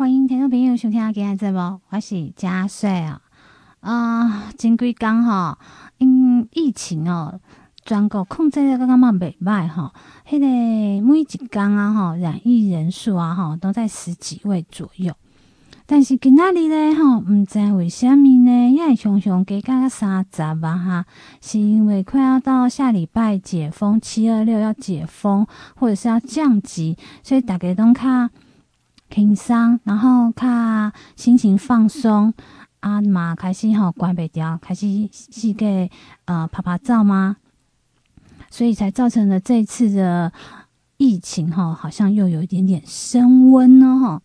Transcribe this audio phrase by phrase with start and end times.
[0.00, 3.20] 欢迎听众朋友收听今日节目，我是佳穗啊。
[3.80, 5.58] 啊，前几天哈，
[5.98, 7.38] 因疫情哦，
[7.84, 9.92] 全国控制得刚刚嘛袂歹哈。
[10.26, 10.46] 迄个
[11.06, 15.12] 每一天啊哈，染疫人数啊哈，都在十几位左右。
[15.84, 21.04] 但是今仔日咧吼，毋知为虾米呢，也会常常加加三十啊哈，
[21.42, 25.46] 是因为快要到下礼拜解封，七二六要解封，
[25.76, 28.30] 或者是要降级，所以大家都较
[29.10, 32.32] 轻松，然后较心情放松
[32.80, 35.88] 啊嘛，开始吼关不掉，开始是个
[36.24, 37.36] 呃拍拍照吗？
[38.50, 40.32] 所以才造成了这次的
[40.96, 44.22] 疫情吼，好像又有一点点升温呢吼。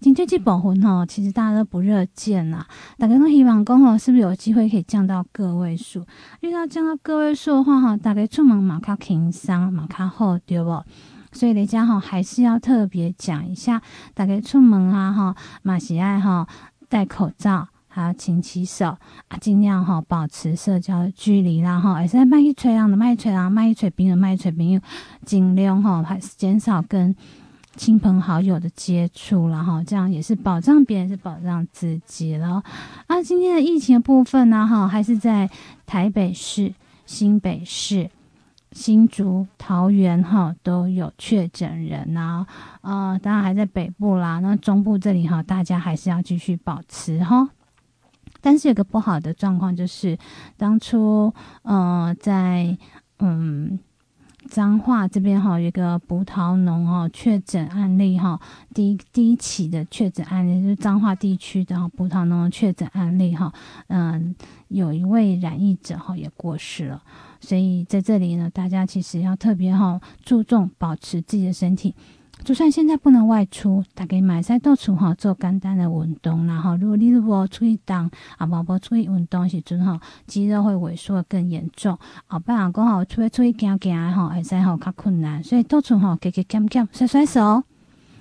[0.00, 2.66] 经济部分吼，其实大家都不热见呐。
[2.98, 6.04] 大家都希望讲吼，是不是有机会可以降到个位数？
[6.40, 10.84] 遇到降到个位数的话，哈，大家出门嘛较轻松，嘛较好，对不？
[11.34, 13.82] 所以大家哈还是要特别讲一下，
[14.14, 16.48] 大家出门啊，哈，马喜爱哈
[16.88, 18.96] 戴口罩，还要勤洗手
[19.28, 24.80] 啊，尽量哈保持社交距离啦，哈，也是卖一吹啊，的卖一吹啊，卖一吹冰的，卖一吹朋友，
[25.26, 27.14] 尽量哈还是减少跟。
[27.76, 32.62] 亲朋好友的接触，啦哈这样也是保障别人，是保障自己了。
[33.08, 35.50] 啊，今天的疫情的部分呢，哈，还是在
[35.84, 36.72] 台北市、
[37.04, 38.08] 新北市、
[38.74, 42.46] 新竹、桃园，哈，都有确诊人呐。
[42.82, 47.48] 呃，当然还在北部啦，那中部这里哈，大家还是要继续保持哈。
[48.42, 50.18] 但是有个不好的状况就是，
[50.58, 52.76] 当初呃，在
[53.20, 53.78] 嗯。
[54.50, 58.38] 彰化这边哈有一个葡萄农哈确诊案例哈，
[58.74, 63.50] 第一第一起的确诊案例就是彰化地区的葡萄农确诊案例哈，
[63.86, 64.36] 嗯，
[64.68, 67.02] 有一位染疫者哈也过世了，
[67.44, 71.94] 所以在这里呢，大家其实要特别哈注重保持自己的身体。
[72.42, 81.96] 就算现在不能外出，大家买菜到处哈做简单的运动，然后如果你如果出去动啊，无无出去运动时阵哈，肌肉会萎缩更严重。
[82.26, 87.62] 后别人讲好，出去出去行行吼，会使吼较困难，所以到处吼加加减减甩甩手，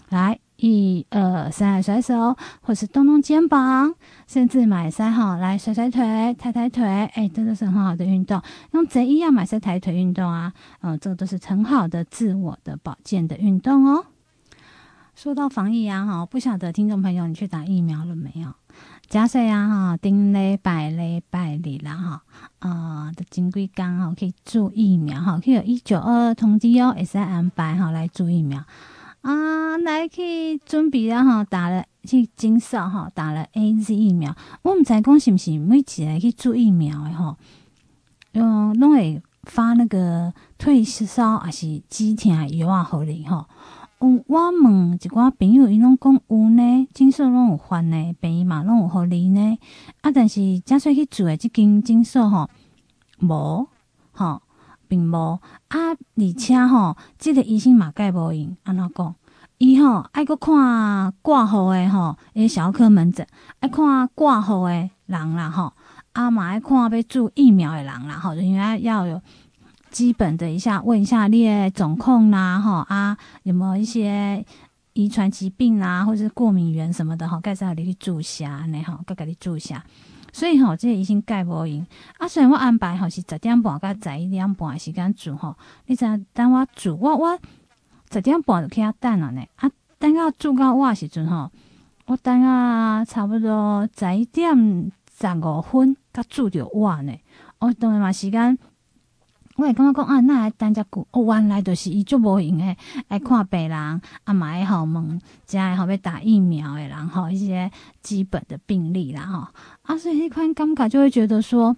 [0.10, 3.94] 来一二三甩手，或是动动肩膀，
[4.26, 8.42] 甚至买三哈来甩甩腿、抬抬腿，诶、欸，这都是很好的运动。
[8.72, 14.06] 用这一样买菜抬腿运动啊，嗯，这个都是很好的自我的保健的运动哦。
[15.16, 18.54] 说到防疫啊，哈，不晓得听众朋友你去打疫苗了没有？
[19.10, 22.24] 假设啊，哈，顶礼拜礼拜里啦，哈，
[22.60, 28.64] 啊，的金龟缸哈，可以注疫苗哈，可以有一九二二通知哦，SIM 白哈来注疫苗
[29.24, 37.38] 啊，来去准备了吼，打了去金色哈，打了 AZ 疫苗，我们在讲是不是每一个去做疫苗的吼，
[38.34, 43.48] 用拢会发那个退烧还是止痛药啊，好哩哈。
[44.00, 49.58] 我问一寡朋友，伊拢讲有呢，诊所拢有发呢，病嘛拢有互你呢。
[50.02, 52.50] 啊，但是假说去做的这间诊所吼，
[53.22, 53.70] 无，
[54.12, 54.42] 吼，
[54.94, 55.40] 并无
[55.70, 59.16] 啊，而且吼，这个医生嘛盖无用，安怎讲？
[59.58, 63.26] 伊吼爱搁看挂号的吼，诶，小儿科门诊
[63.60, 65.74] 爱看挂号的人啦，吼，
[66.12, 69.20] 啊嘛爱看要注疫苗的人啦，吼，因为要有。
[69.90, 74.44] 基本的一下，问一下你诶总控啦，吼啊，有没有一些
[74.94, 79.84] 遗传疾病啊，或者是过敏源什么的哈，介绍你去注下，你好，该甲你注下。
[80.34, 81.86] 所以吼，这个医生盖无用
[82.18, 82.28] 啊。
[82.28, 85.56] 虽然我安排吼是十点半到十一点半的时间煮吼，
[85.86, 87.40] 你知影等我煮，我我
[88.12, 89.42] 十点半就去遐等了呢。
[89.56, 91.50] 啊，等到煮到我时阵吼，
[92.08, 97.14] 我等啊差不多十一点十五分，才住着我呢。
[97.60, 98.58] 我当然嘛时间。
[99.56, 102.78] 我会感觉讲啊，那还等遮久，哦，原来就是伊足无闲诶，
[103.08, 107.72] 爱看病人，啊嘛爱好问，遮爱好要打疫苗诶，人，吼一些
[108.02, 109.48] 基本的病例啦，吼，
[109.84, 111.76] 啊，所以迄款感觉就会觉得说，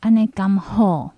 [0.00, 1.12] 安尼刚好。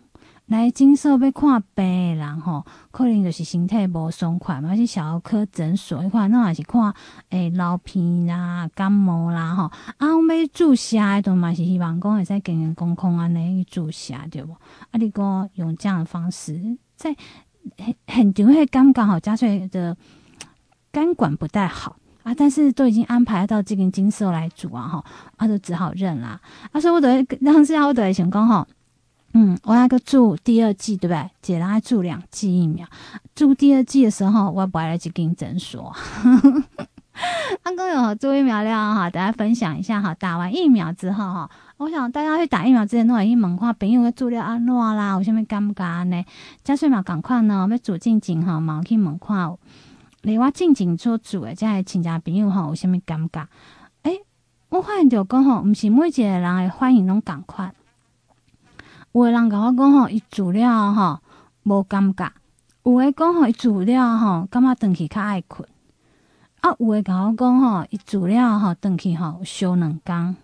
[0.49, 6.91] 来诊所要看病的人吼，可能就是身体无爽快嘛，去小儿科诊所一块，那也是看
[7.29, 9.65] 诶、欸、流鼻啦、感冒啦吼。
[9.99, 14.53] 啊，我们注射的都嘛是希望讲会使健健康康安尼去注射对不？
[14.53, 14.59] 啊，
[14.93, 17.15] 你讲用这样的方式，在
[17.77, 19.95] 很很就会感觉好，加税的
[20.91, 25.05] 肝管不太好啊，但是都已经安排到这个诊所来住啊吼，
[25.37, 26.41] 啊就只好认啦。
[26.73, 28.67] 啊，所以我得当时我得想讲吼。
[29.35, 31.31] 嗯，我那个注第二剂，对不对？
[31.43, 32.87] 姐让他注两剂疫苗。
[33.35, 35.95] 注第二剂的时候，我不来去跟诊所。
[37.63, 40.15] 刚刚有注疫苗了哈，大家分享一下哈。
[40.15, 45.15] 打完疫苗之后哈，我想大家去打疫苗之前都有一问话，朋友个注了安怎啦？
[45.15, 46.25] 有啥物感觉呢？
[46.65, 49.55] 加岁嘛，赶快呢，要住进前哈，嘛去问看
[50.23, 53.47] 离我近近所住诶，即个亲戚朋友吼，有啥物感觉？
[54.05, 54.21] 诶、
[54.71, 57.75] 我发现着讲吼，毋是每一个人诶反应拢共款。
[59.19, 61.19] 有诶人甲我讲吼，伊住了吼
[61.65, 62.31] 无感觉；
[62.85, 65.69] 有诶讲吼，伊住了吼感觉转去较爱困。
[66.61, 70.37] 啊，有诶甲我讲吼，伊住了吼转去吼烧两工。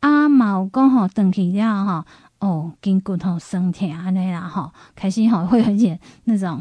[0.00, 2.04] 啊，嘛有讲吼转去了吼，
[2.46, 6.60] 哦，筋骨头酸痛安尼啦吼，开始吼会有一点那种。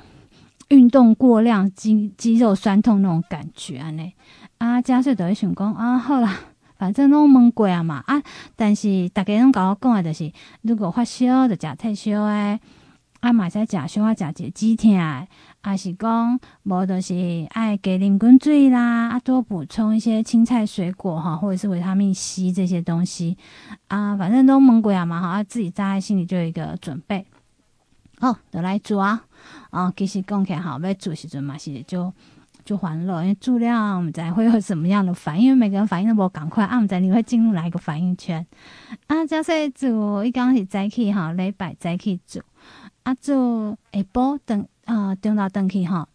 [0.69, 4.13] 运动过量，肌肌肉酸痛那种感觉安尼
[4.59, 6.33] 啊，加岁都会想讲啊，好啦，
[6.79, 8.23] 反正拢问过啊嘛啊，
[8.55, 10.31] 但是大家拢甲我讲的就是，
[10.61, 12.59] 如果发烧就食退烧诶，
[13.19, 15.27] 啊嘛使食小可食一个止痛诶，
[15.61, 23.37] 啊是讲无就是爱加啉滚水啦，啊多补充一些青菜水果哈，或者是维他命 C 这些东西
[23.89, 27.25] 啊，反正都问过啊嘛，好啊，自己在心里就有一个准备。
[28.21, 29.23] 好，就来做啊！
[29.69, 32.13] 啊，其实讲起来，好，要做时阵嘛是就
[32.69, 38.45] 就欢乐，因为做了我们才会有什么样的反应，因为每个人反应都无赶快，啊，我们知你会进入哪一个反应圈
[39.07, 39.25] 啊？
[39.25, 42.43] 假设做，伊刚是早起哈，礼拜早起做，
[43.01, 46.07] 啊做下晡等啊，中昼等去哈，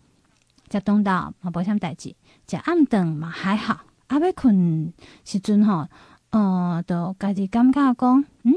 [0.70, 2.14] 食中昼嘛无啥代志，
[2.46, 4.92] 食暗顿嘛还好，啊要困
[5.24, 5.88] 时阵吼，
[6.30, 8.54] 呃，就家己感觉讲，嗯。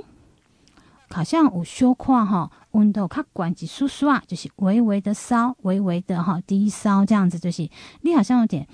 [1.09, 7.68] 好像有小可哈，温度较悬一丝丝啊，就是微微的烧，微微的哈低烧这样子，就是
[8.01, 8.68] 你好像有点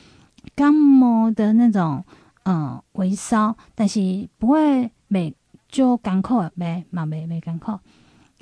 [0.55, 2.03] 感冒的那种，
[2.43, 5.33] 嗯，微烧，但是不会没
[5.69, 7.79] 就干口没嘛没没干口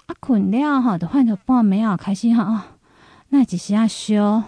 [0.08, 2.68] 啊，困了哈，就换成半暝啊，开始哈啊，
[3.30, 4.44] 那一时啊烧，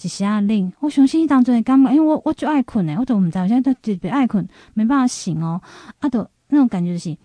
[0.00, 5.60] 一时啊冷，我相信当中的感觉，因为我我就爱困诶，我都唔知道，我现在都特别爱困，没办法醒哦，
[5.98, 7.16] 啊，都那种感觉就是。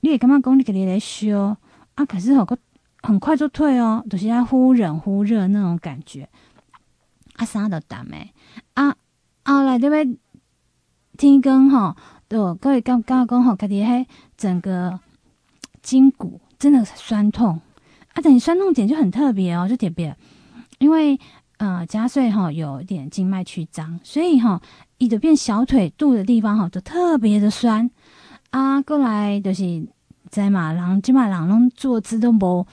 [0.00, 1.56] 你会感觉讲你给你来烧
[1.96, 2.56] 啊，可是好个
[3.02, 6.28] 很快就退哦，就是要忽冷忽热那种感觉，
[7.36, 8.32] 啊啥都打没，
[8.74, 8.94] 啊
[9.44, 10.18] 后来这边
[11.16, 11.96] 天光吼，
[12.28, 14.06] 都各位刚刚讲吼，家己迄
[14.36, 15.00] 整个
[15.80, 17.60] 筋骨真的酸痛。
[18.12, 20.14] 啊，等于酸痛点就很特别哦，就特别，
[20.78, 21.18] 因为
[21.56, 24.60] 呃加岁吼有一点静脉曲张，所以吼
[24.98, 27.90] 伊就变小腿肚的地方吼就特别的酸。
[28.50, 29.88] 啊，过来就是。
[30.36, 32.66] 在嘛，人基本上人拢坐姿都无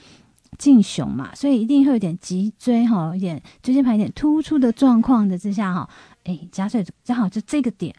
[0.58, 5.88] 正常嘛，所以一定会有点脊椎哈，有点椎间盘有点突出的状况的之下哈，
[6.24, 7.94] 哎，加岁正好就这个点，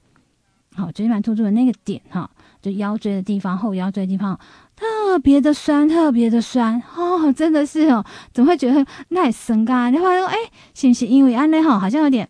[0.75, 2.29] 好椎间盘突出的那个点哈，
[2.61, 4.39] 就腰椎的地方，后腰椎的地方
[4.75, 9.89] 特别的酸，特别的酸哦，真的是哦，怎么会觉得那酸嘎？
[9.89, 10.35] 你话说哎，
[10.75, 12.29] 是不是因为安内哈，好像有点。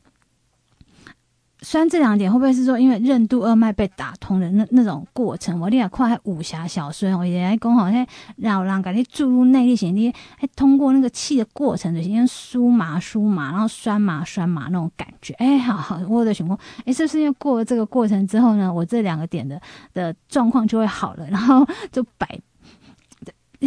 [1.65, 5.59] 酸这两点会不会是说，因为任督二脉被打通的那那种过程？
[5.59, 8.05] 我你也看武侠小说，我也来讲好像
[8.37, 15.33] 让让给你注入内力，先你哎通过那个气的过程，就先酥麻酥麻，然后酸麻酸麻那种感觉。
[15.39, 19.59] 哎，好好，我的情况，哎，是不是因为过了这个过程之后呢，我这两个点的
[19.95, 22.39] 的状况就会好了，然后就摆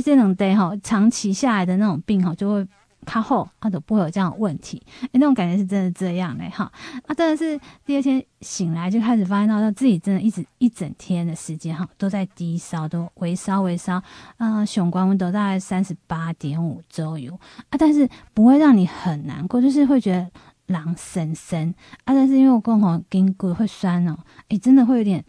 [0.04, 2.68] 这种对哈，长期下来的那种病哈就会。
[3.10, 6.70] 他后他都不会有这样的问题，哎，那种感觉是真的这样嘞，哈，
[7.06, 14.02] 啊，真的是第二天醒来就开始发现到他自己真的一直一整天的时间哈都在低烧，都微烧微烧，
[14.36, 17.32] 啊，胸关温度大概三十八点五左右
[17.70, 20.30] 啊，但是不会让你很难过，就是会觉得
[20.66, 21.74] 狼森森
[22.04, 24.18] 啊，但是因为我刚好筋骨会酸哦，
[24.48, 25.24] 哎，真的会有点。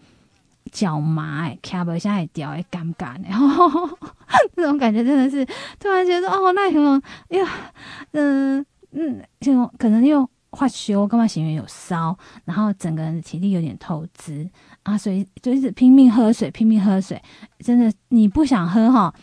[0.71, 3.31] 脚麻哎，卡不下来掉哎，尴尬哎，
[4.55, 5.45] 这种感觉真的是
[5.79, 7.47] 突然觉得哦，那种哎呀，
[8.11, 14.49] 嗯嗯，就可能又发烧，干嘛行为有烧，然后整个人的体力有点透支
[14.83, 17.21] 啊，所以就一直拼命喝水，拼命喝水，
[17.59, 19.13] 真的你不想喝哈，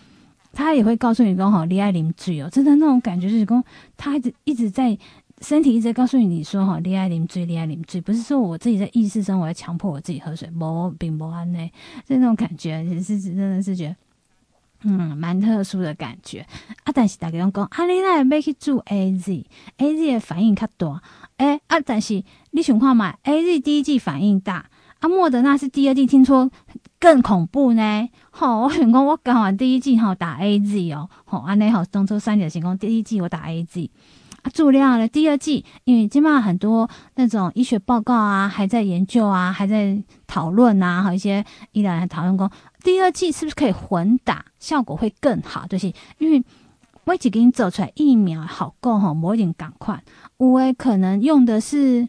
[0.52, 3.64] 他也会告诉你说哈，你爱啉水哦，真的那种感觉就是说，
[3.96, 4.98] 他一直一直在。
[5.42, 11.70] 身体一直告诉你，你说哈，恋爱啉水，恋爱啉水，不是说我自己在意识中我要强迫我自己喝水，无并无安内，
[12.06, 13.96] 就那种感觉，也是真的是觉得，
[14.84, 16.40] 嗯，蛮特殊的感觉。
[16.84, 16.92] 啊。
[16.94, 21.02] 但是大家拢讲，啊，你那要去做 AZ，AZ 的反应较大，
[21.36, 26.50] 诶、啊，但是你想看嘛，AZ 第一季反应大，啊，莫德纳是第二季，听说
[26.98, 28.08] 更恐怖呢。
[28.30, 33.90] 吼，我想讲，我刚完第一季吼打 AZ 哦，吼安内吼当初三节情况，第一季我打 A Z
[34.50, 42.50] 注料的第二剂，因为基本上很多那种医学报告啊，还在研究啊，还在讨论啊，和一些医疗人讨论过，
[42.82, 45.66] 第二剂是不是可以混打，效果会更好？
[45.66, 46.42] 就是因为
[47.04, 50.02] 我已经给你走出来疫苗好够哈，我一点赶快，
[50.36, 52.08] 我也可能用的是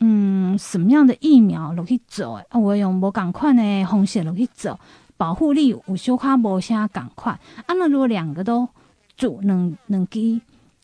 [0.00, 2.32] 嗯什么样的疫苗落去走？
[2.32, 4.78] 啊，我用无赶快的方式落去走，
[5.16, 7.32] 保护力有小可无啥赶快。
[7.32, 8.68] 啊，那如果两个都
[9.16, 10.40] 做，能能给。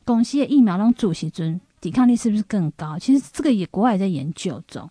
[0.07, 2.97] 公司的疫苗拢做时阵，抵抗力是不是更高？
[2.99, 4.89] 其实这个也国外也在研究中。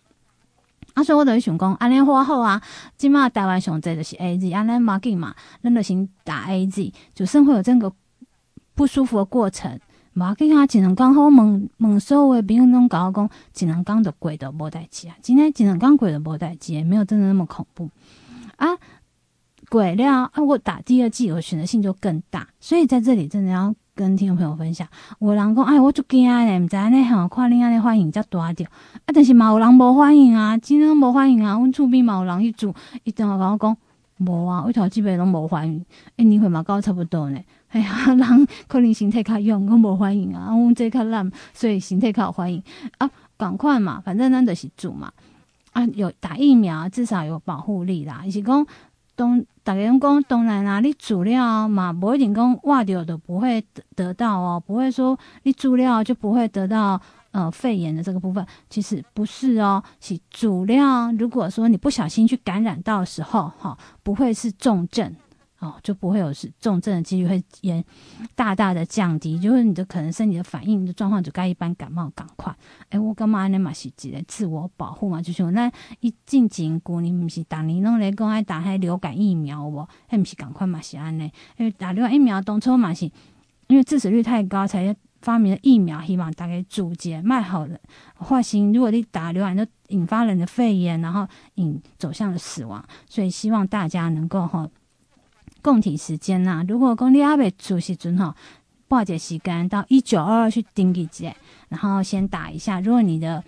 [0.93, 2.61] 啊，所以我等于想讲，安尼花后啊，
[2.97, 7.91] 今嘛台湾上这就是 A Z，安尼马吉嘛，那就先打 A Z，就算会有这个
[8.75, 9.79] 不舒服的过程。
[10.13, 17.89] 马吉啊，只能刚好问问所有的朋友拢甲我讲，只能讲的鬼都无代志啊，今天只能讲鬼都无代志，也没有真的那么恐怖
[18.57, 18.67] 啊。
[19.69, 23.73] 鬼了啊，我打第二剂，我选择性就更大，所以在这里真的要。
[23.95, 24.85] 跟听众朋友分享，
[25.19, 32.75] 有人讲，哎，我就惊嘞，唔知安尼吼，看恁安尼反应才大着，啊，但是嘛有人无反应啊，真正无反应啊，阮厝边嘛有人去住，
[33.05, 33.77] 伊正好甲我讲，
[34.17, 35.85] 无啊，我头基本拢无反应，
[36.17, 42.61] 一，年岁嘛到差不多呢，哎呀，人可能身体较勇，我无反应啊，阮这较懒，所以身体较有反应
[42.97, 45.09] 啊，赶快嘛，反正咱就是住嘛，
[45.71, 48.67] 啊，有打疫苗至少有保护力啦，伊是讲。
[49.15, 65.15] 东大家讲，当然啦，你煮料嘛，不一定讲挖掉的不会得得到哦，不会说你煮料就不会得到呃肺炎的这个部分，其实不是哦，是煮料，如果说你不小心去感染到的时候，哈、不会是重症。
[65.65, 67.83] 哦，就不会有是重症的几率会也
[68.35, 72.55] 大大的降低，就是你的可能身体的反应的状况就该一般感冒赶快。
[72.89, 81.23] 哎、我干嘛呢嘛是一个自我保护嘛，就是那一进前过年不是当年拢来讲爱打迄流感疫苗无，还不是赶快嘛是安尼，
[81.57, 83.05] 因为打流感疫苗当初嘛是
[83.67, 87.79] 因为致死率太高才发明了疫苗，希望大家阻截卖好了
[88.15, 88.71] 化型。
[88.71, 94.69] 如果你打流感就引发了你的肺炎，然后引走向了死亡，所以希望大家能够哈。
[95.65, 98.35] 共体时间呐、如果讲你还没出时阵吼，
[98.87, 101.35] 报一时间到一九二二去登记一下，
[101.69, 102.79] 然后先打一下。
[102.79, 103.43] 如果你的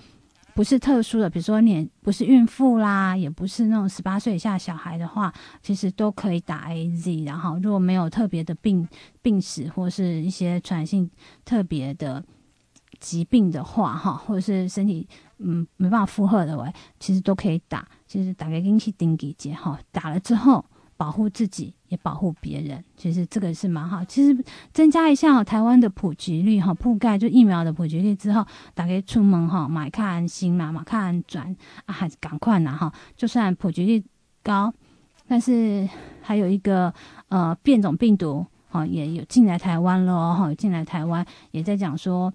[0.55, 5.31] 不是特殊的，比如说你不是孕妇啦，也不是那种十八岁以下小孩的话，
[5.61, 7.23] 其实都可以打 AZ。
[7.23, 8.89] 然后如果没有特别的病
[9.21, 11.07] 病史或是一些传染性
[11.45, 12.25] 特别的
[12.99, 15.07] 疾病的话，哈，或者是身体
[15.37, 17.87] 嗯没办法负荷的喂，其实都可以打。
[18.07, 20.65] 其实打个进去登记一下哈，打了之后。
[20.99, 24.03] 保护自己也保护别人，其实这个是蛮好。
[24.03, 32.91] 其实增加一下台湾的普及率哈，覆盖就疫苗的普及率之后，大家出门哈买看安心嘛，买看转啊，还是赶快拿哈。
[33.15, 34.03] 就算普及率
[34.43, 34.73] 高，
[35.27, 35.87] 但是
[36.21, 36.93] 还有一个
[37.29, 42.33] 呃变种病毒哈也有进来台湾了哈，进来台湾也在讲说，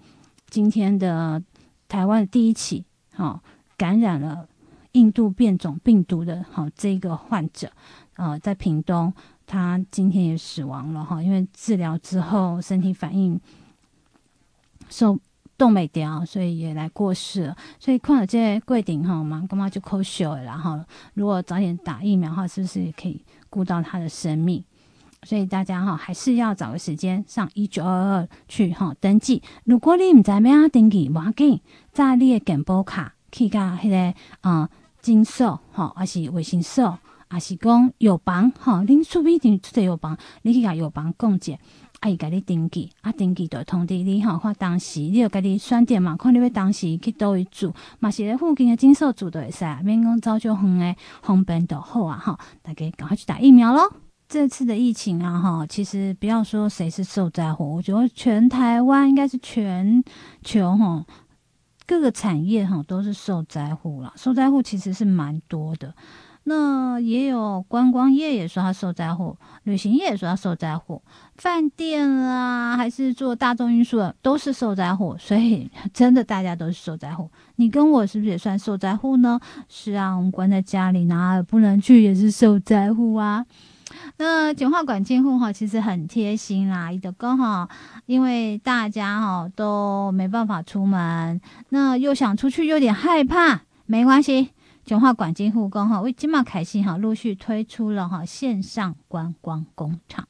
[0.48, 1.42] 今天的
[1.88, 3.42] 台湾的第一起哈
[3.76, 4.48] 感染了
[4.92, 7.70] 印度变种病毒的哈这个患者。
[8.16, 9.12] 呃，在屏东，
[9.52, 13.38] 他今天也死亡了哈，因为治疗之后身体反应
[14.88, 15.18] 受
[15.58, 17.56] 冻没掉，所以也来过世了。
[17.78, 20.82] 所以看了这柜顶哈我们，干嘛就扣血了哈？
[21.12, 24.64] 如果早点打疫苗的话，是不是也可以顾到他的生命？
[25.24, 29.42] 所以大家哈还是要找个时间上一九二二去哈登记。
[29.64, 31.60] 如果你唔知咩啊登记，冇要紧，
[31.92, 34.70] 在你的健保卡去加迄个啊
[35.02, 36.98] 金寿哈，还是卫生所。
[37.32, 41.52] 也是讲药房，吼，恁厝边一定出个药房，你去甲药房讲者，
[42.00, 53.92] 啊伊甲你登记，啊登记就通知你，吼，看当时你就家己选点嘛，看你要当时去倒位住，嘛是咧附近的诊所住都会使，免讲走就远诶，方便就好啊，吼，大家赶快去打疫苗咯。
[54.28, 60.02] 这次的疫情啊，哈，其实不要说谁是受灾户，我觉得全台湾应该是全
[60.42, 61.04] 球哈
[61.86, 65.94] 各个产业哈都是受灾户了，受灾户其实是蛮多的。
[66.44, 71.00] 那也有观光业也说他受灾户，旅行业也说他受灾户，
[71.36, 77.30] 饭店啊，还是做大众运输的都是受灾户，所以 真的大家都是受灾户。
[77.56, 79.38] 你跟我是不是也算受灾户呢？
[79.68, 83.46] 是啊，我们关在家里哪儿不能去也是受灾户啊。
[84.16, 87.68] 那简化管监护哈，其实很贴心啦，伊就刚好，
[88.06, 94.50] 因为大家哈都没办法出门，那又想出去又，有点害怕，没关系。
[94.84, 100.26] 简化管金护工哈，为今嘛开心哈，陆续推出了哈线上观光工厂。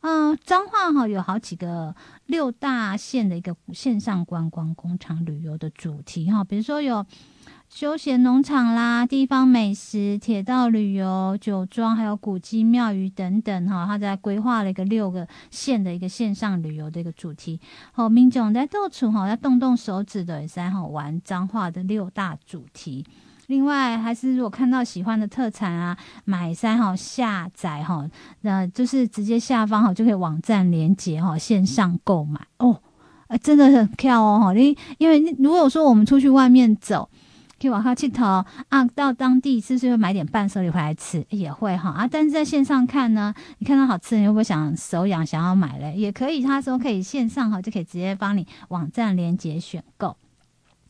[0.00, 7.04] 嗯，彰化哈有好几个六大线的一个线上观光工厂旅游的主题哈，比如说有
[7.68, 13.84] 休闲农场啦、地方美食、铁道旅游、酒庄，还有古迹庙宇等等哈。
[13.84, 17.60] 他在规划了一个六个线的一个线上旅游的一个主题。
[17.92, 23.04] 好，民众在到处哈要动动手指的在哈玩彰化的六大主题。
[23.50, 28.08] 另外，还是如果看到喜欢的特产啊，买三号下载哈，
[28.42, 32.80] 那就是直接下方哈就可以网站连接哈，线上购买哦，
[33.26, 34.52] 啊真的很漂哦哈。
[34.52, 37.10] 你因为如果说我们出去外面走，
[37.60, 38.24] 可以往下去投
[38.68, 41.26] 啊，到当地是不是会买点伴手礼回来吃？
[41.30, 45.92] 也会哈啊，但是在线上看呢，你看到好吃，你会不会想手痒想要买嘞？
[45.96, 50.16] 也可以，他说可以线上哈，就可以直接帮你网站连接选购。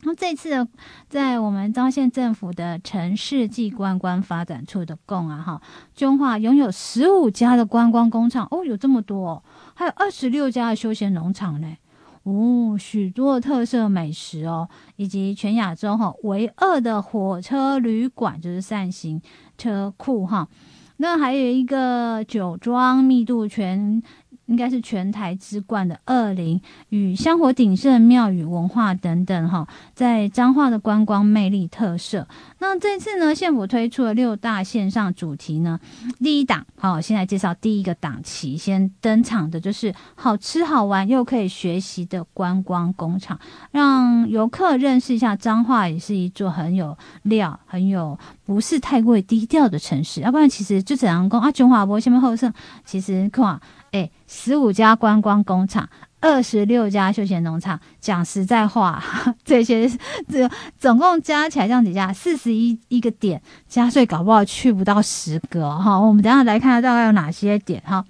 [0.03, 0.67] 那这次
[1.09, 5.61] 在我们彰县政府的城市暨观光发展处的贡啊哈，
[5.95, 9.43] 彰化拥有十五家的观光工厂哦，有这么多，哦，
[9.75, 11.77] 还有二十六家的休闲农场呢，
[12.23, 14.67] 哦，许多特色美食哦，
[14.97, 19.21] 以及全亚洲哈唯二的火车旅馆，就是扇形
[19.59, 20.49] 车库哈，
[20.97, 24.03] 那还有一个酒庄密度全。
[24.51, 32.27] 应该是全台之冠的二林与香火鼎盛庙宇文化等等哈，在彰化的观光魅力特色。
[32.59, 35.79] 那这次呢，县府推出了六大线上主题呢。
[36.19, 43.39] 第一档，好，先来介绍第一个档期，先登场的就是好吃好玩又可以学习的观光工厂，
[43.71, 50.21] 让游客认识一下彰化也是一座很有料、很有不是太过于低调的城市。
[50.23, 52.53] 要不然，其实就这样讲啊，中华博前面后胜，
[52.85, 53.61] 其实看。
[53.93, 55.89] 哎，十五家观光工厂，
[56.21, 57.79] 二十六家休闲农场。
[58.01, 59.03] 讲实在话，
[59.45, 59.91] 这些
[60.29, 65.99] 这总共加起来这样子加四十一一个点，加税搞不好去不到十个哈。
[65.99, 68.05] 我们等下来看下大概有哪些点哈。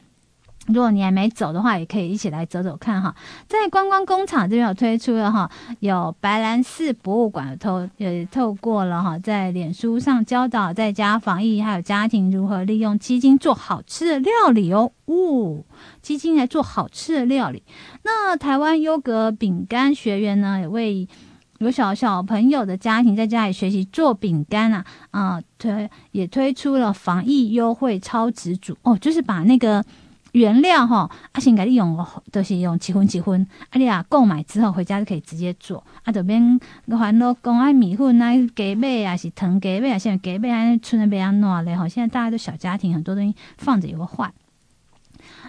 [0.72, 3.14] 如果你还没走的话，也可以一起来走走看哈。
[3.48, 5.50] 在观光工厂这边有推出了哈，
[5.80, 14.92] 有白兰寺博物馆透也透过了哈，在脸书上教导在家防疫还有家庭如何利用鸡精做好吃的料理哦。
[15.06, 15.64] 呜，
[16.00, 17.62] 鸡精来做好吃的料理。
[18.04, 21.08] 那台湾优格饼干学员呢，也为
[21.58, 29.84] 有小小朋友的家庭在家里学习做饼干啊啊推也推出了防疫优惠超值组哦，就是把那个。
[30.32, 33.46] 原料哈，啊，先给你用，都、就是用几分几分。
[33.70, 35.84] 啊，你啊购买之后回家就可以直接做。
[36.04, 36.58] 啊，这边
[36.88, 41.88] 烦恼讲爱米粉啊，鸡尾啊，是糖鸡尾啊，现在鸡尾啊，存的比较暖嘞哈。
[41.88, 44.32] 现在大家都小家庭，很多东西放着也会坏。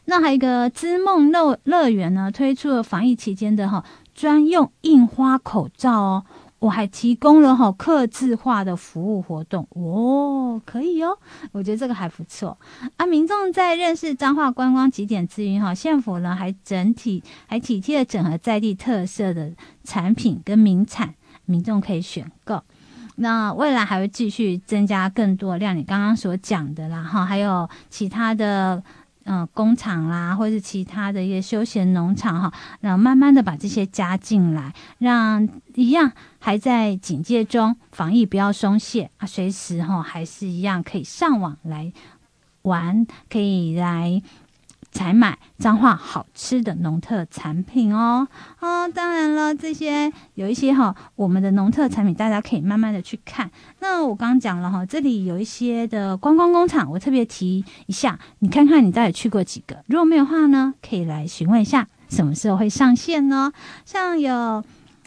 [0.06, 3.84] 那还有一个织梦乐乐园呢，推出了防疫期间的哈
[4.14, 6.26] 专用印花口罩哦。
[6.62, 11.18] 我还提供了哈客制化的服务活动哦，可以哦，
[11.52, 12.56] 我觉得这个还不错
[12.98, 13.06] 啊。
[13.08, 19.52] 民众在认识彰化观光景点之余哈，县府呢还整体还体贴的整合在地特色的
[19.84, 22.62] 产品跟名产，民众可以选购。
[23.16, 28.84] 那未来还会继续增加更多量，你刚刚所讲的啦哈，还有其他的。
[29.26, 41.94] 嗯，工厂啦，或是其他的一些休闲农场哈，然后慢慢的把这些加进来，让一样还在警戒中，防疫不要松懈啊，随时哈还是一样可以上网来
[42.64, 44.22] 玩，可以来。
[44.92, 48.28] 采买彰化好吃的农特产品哦，
[48.60, 53.50] 哦，当然了，这些有一些哈，我们的农特产品大家可以慢慢的去看。
[53.80, 59.84] 那我刚讲了哈，这里有一些的观光工厂，我特别提一下，你看看你到底去过几个？
[59.88, 63.54] 如果没有话呢，可以来询问一下什么时候会上线呢？
[63.86, 64.64] 像有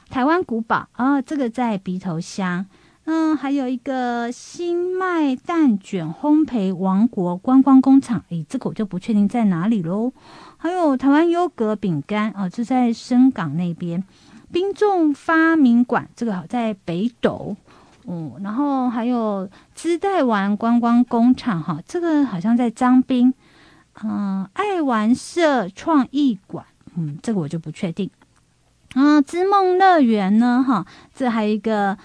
[0.09, 2.67] 台湾古堡，哦，这个在鼻头乡。
[3.07, 10.11] 嗯，还有一个新麦蛋卷烘焙王国观光工厂，诶，这个我就不确定在哪里喽。
[10.57, 14.03] 还有台湾优格饼干哦，就在深港那边。
[14.51, 17.55] 冰种发明馆，这个好在北斗。
[18.07, 23.35] 嗯，然后还有织带丸观光工厂，哈，这个好像在彰滨。
[24.03, 26.65] 嗯，爱玩社创意馆，
[26.97, 28.09] 嗯，这个我就不确定。
[28.95, 31.99] 啊，织梦乐园呢，哈，这还有一个。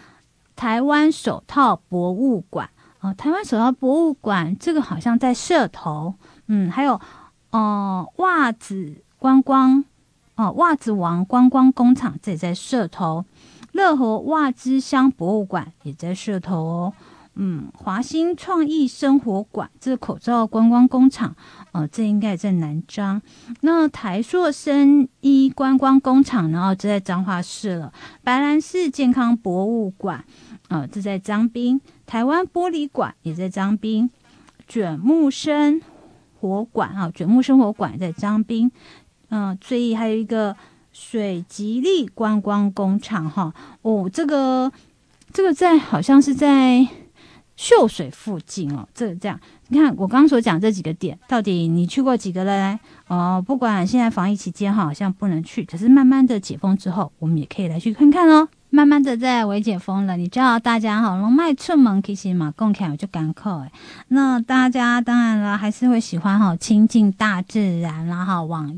[0.60, 2.69] 台湾手套博物馆。
[3.00, 6.15] 哦，台湾手套博物馆这个好像在社头，
[6.48, 7.00] 嗯，还有
[7.52, 9.86] 哦、袜子观光
[10.36, 13.24] 哦，袜子王观光工厂这也在社头，
[13.72, 16.93] 乐和袜之乡博物馆也在社头哦，
[17.41, 21.34] 嗯，华新创意生活馆这个口罩观光工厂
[21.71, 23.21] 哦，这应该在南彰，
[23.62, 30.23] 那台塑生医观光工厂呢，哦，这在彰化市了，白兰市健康博物馆。
[30.67, 34.08] 啊、这在彰滨，台湾玻璃馆也在彰滨，
[34.67, 35.82] 卷木生
[36.39, 38.69] 活馆啊，卷木生活馆在彰滨，
[39.30, 40.56] 嗯，所以还有一个
[40.91, 44.71] 水吉利观光工厂哈，哦，这个
[45.34, 46.88] 这个在好像是在
[47.60, 52.80] 秀水附近哦，这这样，你看我刚刚所讲这几个点，到底你去过几个了嘞？
[53.08, 58.48] 哦，不管现在防疫期间哈，好像不能去，可是慢慢的解封之后，我们也可以来去看看哦。
[58.72, 63.72] 慢慢的在微解封了，你知道大家哈，龙脉出门其实嘛，共看我就赶口哎。
[64.10, 68.74] 那大家当然了，还是会喜欢哈亲近大自然，然后往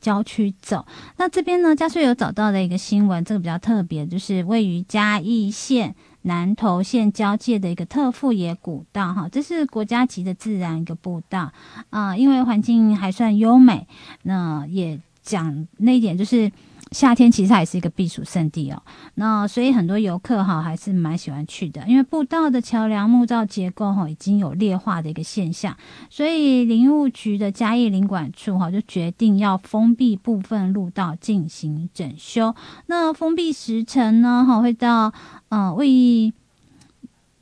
[0.00, 0.84] 郊区走。
[1.16, 5.94] 那这边呢，嘉穗有找到的一个新闻，这个比较特别，就是位于嘉义县
[6.28, 11.50] 南投县交界的一个特富野古道哈，这是国家级的自然一个步道
[11.90, 13.88] 啊，因为环境还算优美，
[14.22, 16.52] 那也讲那一点就是。
[16.90, 18.82] 夏天其实它也是一个避暑胜地哦，
[19.16, 25.76] 那所以很多游客哈还是蛮喜欢去的，因为步道的桥梁木造结构哈已经有劣化的一个现象，
[26.08, 32.54] 所以林务局的嘉义林管处哈就决定要封闭部分路道进行整修。
[32.86, 35.12] 那封闭时程呢哈会到
[35.48, 36.32] 呃为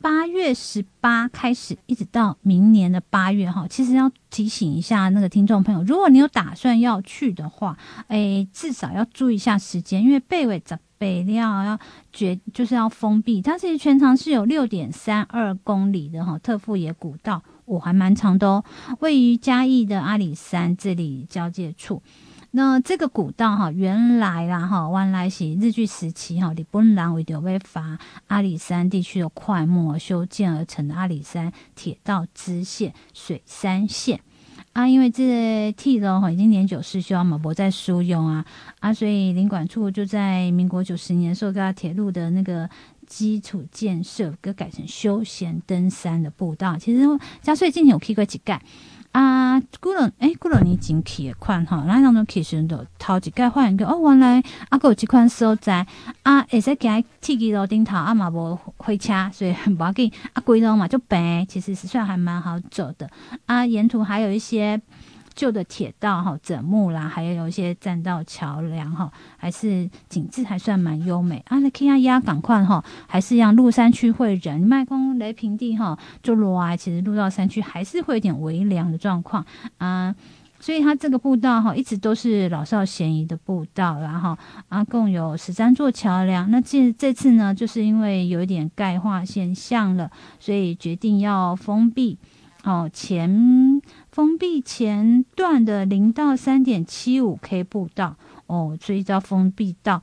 [0.01, 3.67] 八月十八开始，一直到明年的八月哈。
[3.69, 7.77] 其实要提醒一下那个听众朋友，如果你有打算要去的话，
[8.09, 11.79] 诶，至少要注意一下时间，因为北纬在北料要
[12.13, 13.43] 绝就是要封闭。
[13.43, 18.65] 它其实全长是有六点三二公里的哈，特富野古道，我、还蛮长的哦，
[19.01, 22.01] 位于嘉义的阿里山这里交界处。
[22.57, 34.23] 那这个古道哈，原来啦哈，原来是日据时期哈，日本人为了要伐阿里山地区的桧木而修建而成的阿里山铁道支线水山线
[34.73, 38.47] 啊，因为这铁路哈已经年久失修嘛，不再输用啊
[38.81, 42.71] 啊，所以林管处就在民国九十年受到铁路的那个
[43.07, 46.79] 基础建设，给改成休闲登山的步道。
[46.79, 47.03] 其实
[47.43, 48.63] 嘉穗今年有去过几盖。
[49.17, 55.87] 啊，古人诶，古人你进去的款哈，那当中其实都头一盖发现个哦，原来啊，阁有即款所在
[56.23, 63.09] 啊，会使行铁机路顶头啊嘛无火车，所以很要紧啊，规路嘛就平，其实是算还蛮好走的
[63.47, 64.79] 啊，沿途还有一些。
[65.37, 71.59] 旧的铁道哈，枕木啦，还有有一些栈道桥梁哈，还是景致还算蛮优美啊。
[71.59, 79.45] 那看下压赶快哈，还是让入山区会人麦公雷平地哈，就落啊，其实入到山区还是会有点微凉的状况
[79.79, 80.13] 啊。
[80.59, 84.35] 所以它这个步道哈，一直都是老少咸宜的步道，然后
[84.71, 86.51] 啊，共有十三座桥梁。
[86.51, 92.17] 那这这次呢，就是因为有一点钙化现象了，所以决定要封闭
[92.65, 93.76] 哦前。
[94.17, 100.01] 封闭前段的零到三点七五 K 步道哦，所以要封闭到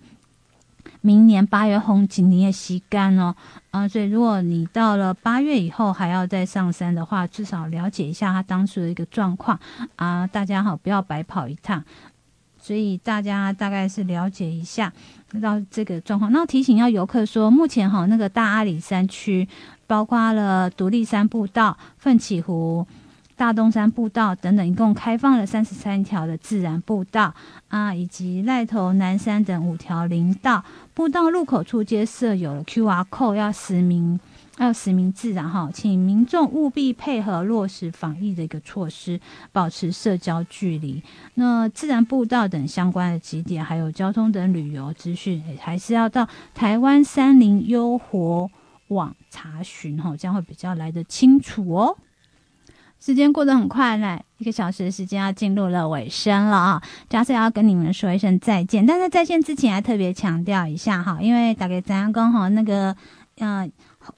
[1.02, 3.36] 明年八月红景你也吸干哦
[3.72, 9.60] 啊，所以如果你到了八月以后还要再上山的话，至少了解一下他当初的一个状况
[9.96, 11.84] 啊，大家好，不要白跑一趟。
[12.60, 14.94] 所以大家大概是了解一下
[15.42, 16.32] 到这个状况。
[16.32, 19.48] 那提醒要游客说，目前哈那个大阿里山区
[19.88, 22.86] 包括了独立山步道、奋起湖。
[23.44, 27.34] 大东山步道等等，一共开放了三十三条的自然步道
[27.68, 30.64] 啊，以及赖头南山等五条林道。
[30.94, 34.18] 步道入口处皆设有了 QR code，要实名，
[34.60, 39.20] 要实名制，然后请民众务必配合落实防疫的一个措施，
[39.52, 41.04] 保持社交距离。
[41.34, 48.50] 那自然步道等相关的景点，还有交通等旅游资讯，还是要到台湾山林优活
[48.88, 51.98] 网查询，哈，这样会比较来得清楚哦。
[53.04, 56.82] 时间过得很快嘞，一个小时的时间要进入了尾声了啊！
[57.10, 62.96] 嘉穗要跟你们说一声再见，但在再见之前，还特别强调一下哈，因为大概怎样讲哈，那个
[63.40, 63.70] 嗯，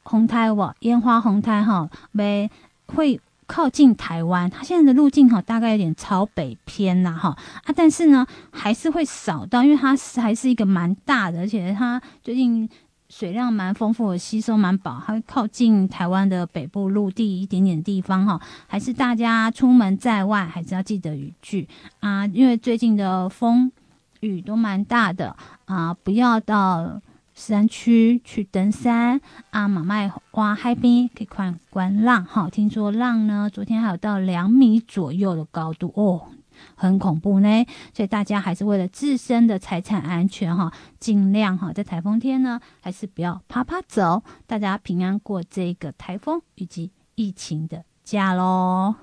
[0.04, 2.48] 红台哇，烟花红台哈，没
[2.86, 12.70] 会靠近台湾，它现在的路径哈，大概有点朝北偏呐哈啊，但是呢，还是会扫到，因为它还是一个蛮大的，而且它最近。
[13.18, 21.66] 水量蛮丰富，吸收蛮饱，还会靠近台湾的北部陆地一点点地方哈，还是大家出门在外还是要记得雨具
[22.02, 23.72] 啊，因为最近的风
[24.20, 27.02] 雨都蛮大的啊，不要到
[27.34, 36.35] 山区去登山啊，马麦花海边可以看观浪哈，听说浪呢昨天还有到两米左右的高度哦。
[36.76, 48.96] 很恐怖呢，所以大家还是为了自身的财产安全哈，尽量哈在台风天呢，还是不要趴趴走，大家平安过这个台风以及疫情的假喽。